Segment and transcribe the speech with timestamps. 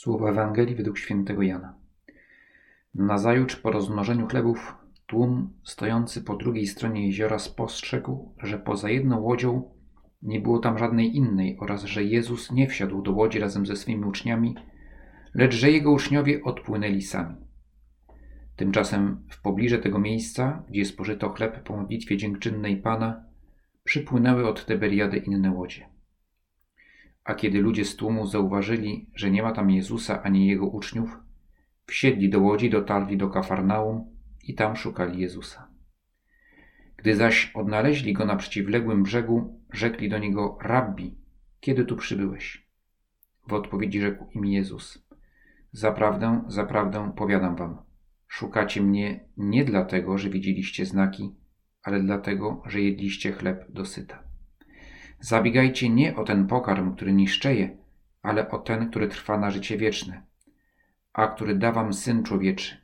[0.00, 1.74] Słowo Ewangelii według świętego Jana.
[2.94, 4.74] Nazajutrz po rozmnożeniu chlebów
[5.06, 9.70] tłum stojący po drugiej stronie jeziora spostrzegł, że poza jedną łodzią
[10.22, 14.04] nie było tam żadnej innej oraz że Jezus nie wsiadł do łodzi razem ze swymi
[14.04, 14.54] uczniami,
[15.34, 17.36] lecz że jego uczniowie odpłynęli sami.
[18.56, 23.24] Tymczasem w pobliże tego miejsca, gdzie spożyto chleb po modlitwie dziękczynnej Pana,
[23.84, 25.99] przypłynęły od Teberiady inne łodzie.
[27.30, 31.18] A kiedy ludzie z tłumu zauważyli, że nie ma tam Jezusa ani jego uczniów,
[31.86, 35.68] wsiedli do łodzi, dotarli do Kafarnaum i tam szukali Jezusa.
[36.96, 41.18] Gdy zaś odnaleźli go na przeciwległym brzegu, rzekli do niego: Rabbi,
[41.60, 42.66] kiedy tu przybyłeś?
[43.48, 45.06] W odpowiedzi rzekł im Jezus:
[45.72, 47.82] Zaprawdę, zaprawdę powiadam wam,
[48.28, 51.34] szukacie mnie nie dlatego, że widzieliście znaki,
[51.82, 54.29] ale dlatego, że jedliście chleb dosyta.
[55.20, 57.76] Zabiegajcie nie o ten pokarm, który niszczeje,
[58.22, 60.22] ale o ten, który trwa na życie wieczne,
[61.12, 62.76] a który da wam Syn Człowieczy.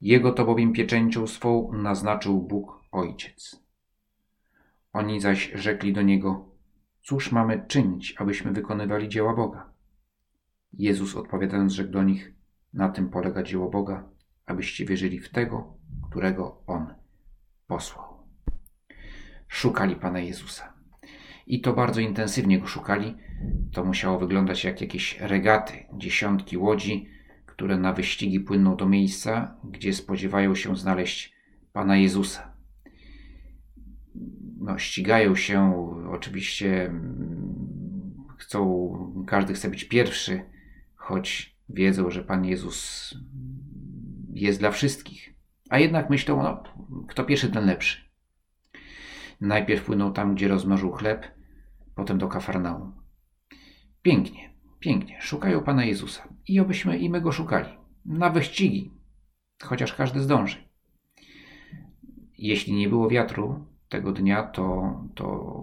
[0.00, 3.62] Jego to bowiem pieczęcią swą naznaczył Bóg Ojciec.
[4.92, 6.48] Oni zaś rzekli do Niego,
[7.02, 9.72] cóż mamy czynić, abyśmy wykonywali dzieła Boga?
[10.72, 12.32] Jezus odpowiadając rzekł do nich,
[12.74, 14.08] na tym polega dzieło Boga,
[14.46, 15.74] abyście wierzyli w tego,
[16.10, 16.94] którego On
[17.66, 18.26] posłał.
[19.48, 20.71] Szukali Pana Jezusa
[21.46, 23.14] i to bardzo intensywnie go szukali.
[23.72, 27.08] To musiało wyglądać jak jakieś regaty, dziesiątki łodzi,
[27.46, 31.32] które na wyścigi płyną do miejsca, gdzie spodziewają się znaleźć
[31.72, 32.52] Pana Jezusa.
[34.58, 40.42] No, ścigają się, oczywiście mm, chcą, każdy chce być pierwszy,
[40.94, 43.14] choć wiedzą, że Pan Jezus
[44.32, 45.34] jest dla wszystkich.
[45.68, 46.62] A jednak myślą, no,
[47.08, 48.11] kto pierwszy, ten lepszy.
[49.42, 51.26] Najpierw płynął tam, gdzie rozmnożył chleb,
[51.94, 52.92] potem do Kafarnaum.
[54.02, 55.18] Pięknie, pięknie.
[55.20, 56.28] Szukają Pana Jezusa.
[56.48, 57.68] I obyśmy i my Go szukali.
[58.04, 58.90] Na wyścigi.
[59.62, 60.56] Chociaż każdy zdąży.
[62.38, 65.54] Jeśli nie było wiatru tego dnia, to, to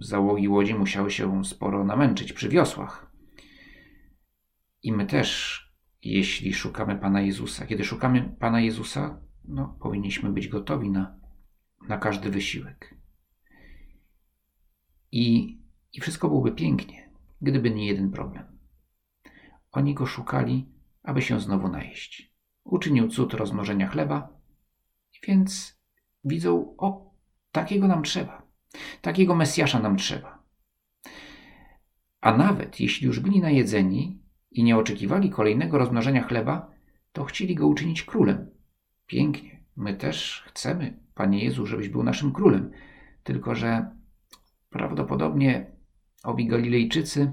[0.00, 3.12] załogi łodzi musiały się sporo namęczyć przy wiosłach.
[4.82, 5.60] I my też,
[6.02, 11.18] jeśli szukamy Pana Jezusa, kiedy szukamy Pana Jezusa, no, powinniśmy być gotowi na,
[11.88, 12.94] na każdy wysiłek.
[15.12, 15.58] I,
[15.92, 17.10] I wszystko byłoby pięknie,
[17.42, 18.58] gdyby nie jeden problem.
[19.72, 20.68] Oni go szukali,
[21.02, 22.32] aby się znowu najeść.
[22.64, 24.28] Uczynił cud rozmnożenia chleba,
[25.26, 25.80] więc
[26.24, 27.14] widzą, o,
[27.52, 28.42] takiego nam trzeba.
[29.02, 30.42] Takiego Mesjasza nam trzeba.
[32.20, 36.70] A nawet jeśli już byli najedzeni i nie oczekiwali kolejnego rozmnożenia chleba,
[37.12, 38.50] to chcieli go uczynić królem.
[39.06, 39.64] Pięknie.
[39.76, 42.70] My też chcemy, Panie Jezu, żebyś był naszym królem.
[43.24, 43.98] Tylko, że
[44.70, 45.66] Prawdopodobnie
[46.24, 47.32] owi Galilejczycy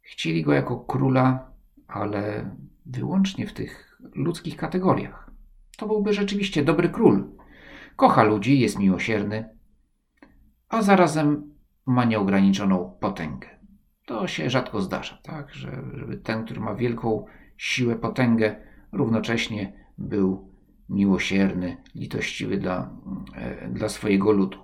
[0.00, 1.50] chcieli go jako króla,
[1.86, 2.50] ale
[2.86, 5.30] wyłącznie w tych ludzkich kategoriach.
[5.76, 7.30] To byłby rzeczywiście dobry król.
[7.96, 9.48] Kocha ludzi, jest miłosierny,
[10.68, 11.54] a zarazem
[11.86, 13.48] ma nieograniczoną potęgę.
[14.06, 15.54] To się rzadko zdarza, tak?
[15.54, 18.56] Że, żeby ten, który ma wielką siłę, potęgę,
[18.92, 20.49] równocześnie był
[20.90, 22.96] miłosierny, litościwy dla,
[23.34, 24.58] e, dla swojego ludu.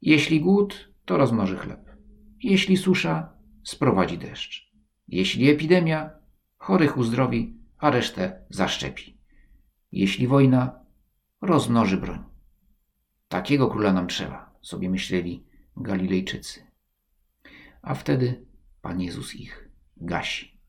[0.00, 1.96] Jeśli głód, to rozmnoży chleb.
[2.42, 3.32] Jeśli susza,
[3.64, 4.72] sprowadzi deszcz.
[5.08, 6.10] Jeśli epidemia,
[6.56, 9.18] chorych uzdrowi, a resztę zaszczepi.
[9.92, 10.80] Jeśli wojna,
[11.40, 12.24] rozmnoży broń.
[13.28, 15.46] Takiego króla nam trzeba, sobie myśleli
[15.76, 16.60] Galilejczycy.
[17.82, 18.46] A wtedy
[18.82, 20.60] Pan Jezus ich gasi.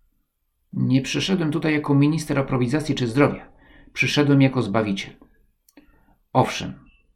[0.74, 3.57] Nie przyszedłem tutaj jako minister aprowizacji czy zdrowia.
[3.98, 5.14] Przyszedłem jako zbawiciel.
[6.34, 6.74] Owszem,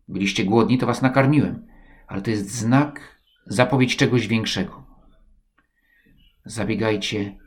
[0.08, 1.68] byliście głodni, to was nakarmiłem
[2.08, 4.86] ale to jest znak, zapowiedź czegoś większego.
[6.46, 7.38] Zabiegajcie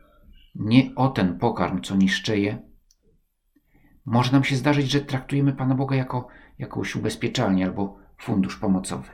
[0.55, 2.63] nie o ten pokarm, co niszczeje.
[4.05, 6.29] Może nam się zdarzyć, że traktujemy Pana Boga jako
[6.59, 9.09] jakąś ubezpieczalnię albo fundusz pomocowy.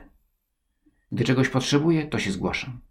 [1.11, 2.81] Gdy czegoś potrzebuję, to się zgłaszam.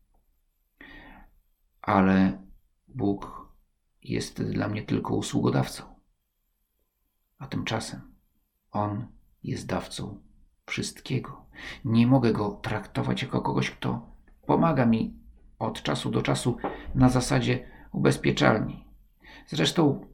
[1.83, 2.43] Ale
[2.89, 3.49] Bóg
[4.03, 6.00] jest dla mnie tylko usługodawcą.
[7.41, 8.01] A tymczasem
[8.71, 9.07] On
[9.43, 10.23] jest dawcą
[10.67, 11.47] wszystkiego.
[11.85, 14.17] Nie mogę go traktować jako kogoś, kto
[14.47, 15.15] pomaga mi
[15.59, 16.57] od czasu do czasu
[16.95, 18.85] na zasadzie ubezpieczalni.
[19.47, 20.07] Zresztą,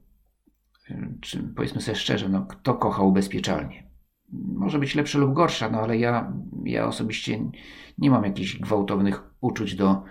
[1.21, 3.91] czy powiedzmy sobie szczerze, no, kto kocha ubezpieczalnie?
[4.33, 6.33] Może być lepsza lub gorsza, no ale ja,
[6.65, 7.51] ja osobiście
[7.99, 10.03] nie mam jakichś gwałtownych uczuć do,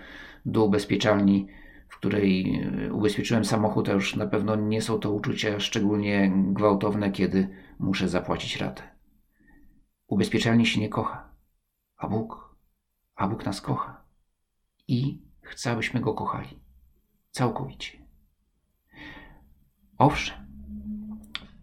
[0.46, 1.48] do ubezpieczalni,
[1.88, 2.60] w której
[2.92, 7.48] ubezpieczyłem samochód, a już na pewno nie są to uczucia szczególnie gwałtowne, kiedy
[7.78, 8.82] muszę zapłacić ratę.
[10.06, 11.30] Ubezpieczalnie się nie kocha,
[11.96, 12.56] a Bóg,
[13.14, 14.04] a Bóg nas kocha
[14.88, 16.60] i chce, abyśmy Go kochali.
[17.30, 17.98] całkowicie.
[19.98, 20.36] Owszem,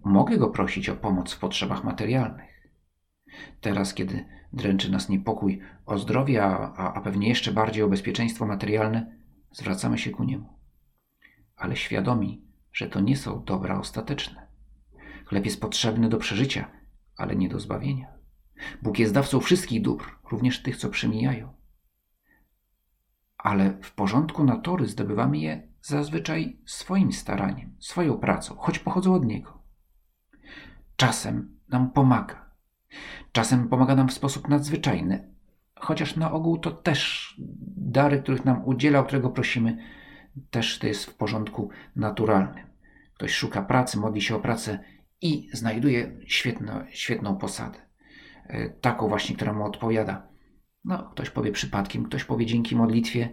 [0.03, 2.69] mogę go prosić o pomoc w potrzebach materialnych.
[3.61, 9.22] Teraz, kiedy dręczy nas niepokój o zdrowie, a, a pewnie jeszcze bardziej o bezpieczeństwo materialne,
[9.53, 10.53] zwracamy się ku niemu.
[11.55, 14.47] Ale świadomi, że to nie są dobra ostateczne.
[15.25, 16.71] Chleb jest potrzebny do przeżycia,
[17.17, 18.13] ale nie do zbawienia.
[18.81, 21.53] Bóg jest dawcą wszystkich dóbr, również tych, co przemijają.
[23.37, 29.63] Ale w porządku natury zdobywamy je zazwyczaj swoim staraniem, swoją pracą, choć pochodzą od Niego.
[30.95, 32.51] Czasem nam pomaga.
[33.31, 35.32] Czasem pomaga nam w sposób nadzwyczajny,
[35.83, 37.33] chociaż na ogół to też
[37.77, 39.77] dary, których nam udziela, o którego prosimy,
[40.49, 42.65] też to jest w porządku naturalnym.
[43.13, 44.79] Ktoś szuka pracy, modli się o pracę
[45.21, 47.79] i znajduje świetno, świetną posadę.
[48.47, 50.27] E, taką właśnie, która mu odpowiada.
[50.85, 53.29] No, ktoś powie przypadkiem, ktoś powie dzięki modlitwie.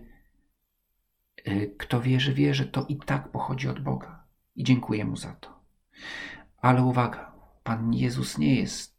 [1.44, 4.24] E, kto wierzy, wie, że to i tak pochodzi od Boga.
[4.54, 5.64] I dziękuję mu za to.
[6.56, 7.32] Ale uwaga,
[7.62, 8.89] Pan Jezus nie jest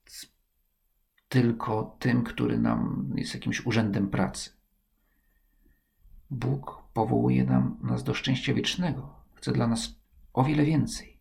[1.31, 4.49] tylko tym, który nam jest jakimś urzędem pracy.
[6.29, 9.15] Bóg powołuje nam, nas do szczęścia wiecznego.
[9.33, 10.01] Chce dla nas
[10.33, 11.19] o wiele więcej.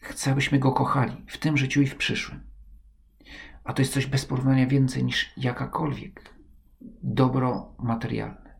[0.00, 2.40] Chce, abyśmy Go kochali w tym życiu i w przyszłym.
[3.64, 6.34] A to jest coś bez porównania więcej niż jakakolwiek
[7.02, 8.56] dobro materialne.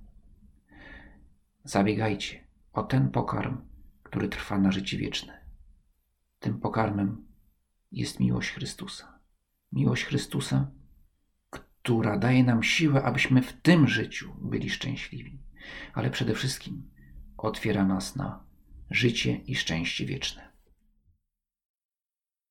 [1.65, 3.59] Zabiegajcie o ten pokarm,
[4.03, 5.45] który trwa na życie wieczne.
[6.39, 7.27] Tym pokarmem
[7.93, 9.16] jest miłość Chrystusa.
[9.73, 10.71] Miłość Chrystusa,
[11.51, 15.39] która daje nam siłę, abyśmy w tym życiu byli szczęśliwi,
[15.95, 16.91] ale przede wszystkim
[17.37, 18.45] otwiera nas na
[18.91, 20.56] życie i szczęście wieczne.